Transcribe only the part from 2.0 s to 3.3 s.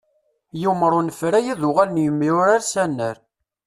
yemyurar s annar.